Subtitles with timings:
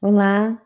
[0.00, 0.64] Olá,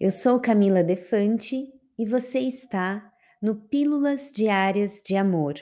[0.00, 5.56] eu sou Camila Defante e você está no Pílulas Diárias de Amor.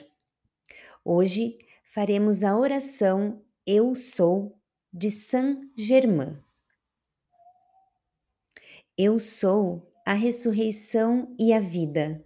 [1.03, 4.57] Hoje faremos a oração Eu Sou
[4.93, 6.41] de Saint Germain.
[8.97, 12.23] Eu sou a ressurreição e a vida.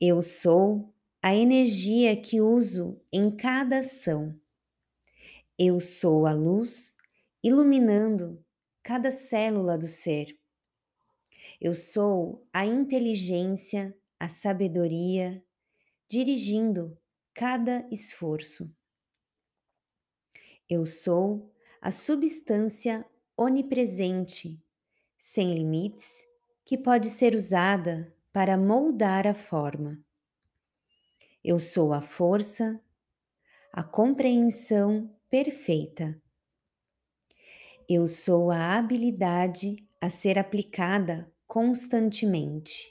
[0.00, 0.92] Eu sou
[1.22, 4.34] a energia que uso em cada ação.
[5.56, 6.96] Eu sou a luz
[7.40, 8.43] iluminando
[8.84, 10.38] cada célula do ser.
[11.58, 15.42] Eu sou a inteligência, a sabedoria,
[16.06, 16.96] dirigindo
[17.32, 18.70] cada esforço.
[20.68, 21.50] Eu sou
[21.80, 24.62] a substância onipresente,
[25.18, 26.22] sem limites,
[26.62, 29.98] que pode ser usada para moldar a forma.
[31.42, 32.78] Eu sou a força,
[33.72, 36.22] a compreensão perfeita
[37.88, 42.90] eu sou a habilidade a ser aplicada constantemente.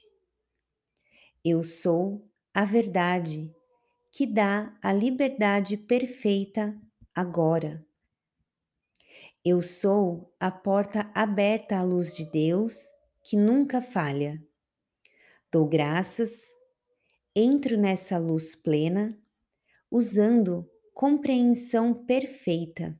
[1.43, 3.51] Eu sou a verdade
[4.11, 6.79] que dá a liberdade perfeita
[7.13, 7.83] agora.
[9.43, 14.41] Eu sou a porta aberta à luz de Deus que nunca falha.
[15.51, 16.53] Dou graças,
[17.35, 19.17] entro nessa luz plena,
[19.89, 22.97] usando compreensão perfeita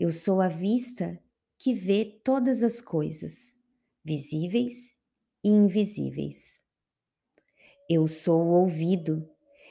[0.00, 1.22] eu sou a vista
[1.58, 3.54] que vê todas as coisas,
[4.02, 4.96] visíveis
[5.44, 6.58] e invisíveis.
[7.86, 9.28] Eu sou o ouvido,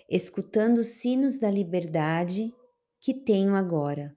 [0.08, 2.54] escutando os sinos da liberdade
[3.02, 4.16] que tenho agora.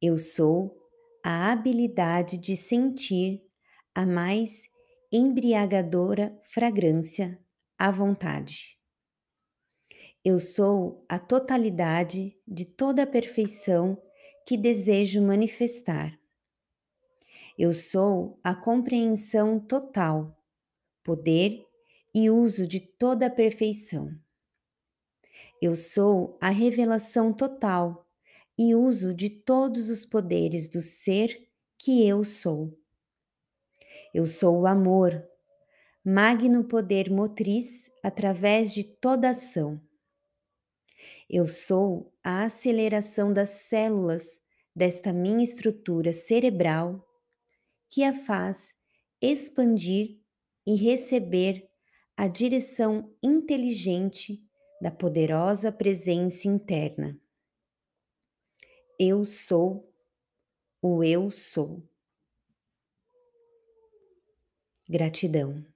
[0.00, 0.88] Eu sou
[1.22, 3.46] a habilidade de sentir
[3.94, 4.70] a mais
[5.12, 7.38] embriagadora fragrância
[7.78, 8.78] à vontade.
[10.24, 14.00] Eu sou a totalidade de toda a perfeição
[14.46, 16.18] que desejo manifestar.
[17.58, 20.36] Eu sou a compreensão total,
[21.04, 21.64] poder
[22.14, 24.10] e uso de toda a perfeição.
[25.60, 28.06] Eu sou a revelação total
[28.58, 31.48] e uso de todos os poderes do ser
[31.78, 32.76] que eu sou.
[34.12, 35.22] Eu sou o amor,
[36.04, 39.80] magno poder motriz através de toda ação.
[41.32, 44.36] Eu sou a aceleração das células
[44.74, 47.06] desta minha estrutura cerebral
[47.88, 48.74] que a faz
[49.22, 50.18] expandir
[50.66, 51.70] e receber
[52.16, 54.44] a direção inteligente
[54.82, 57.16] da poderosa presença interna.
[58.98, 59.88] Eu sou
[60.82, 61.80] o eu sou.
[64.88, 65.69] Gratidão.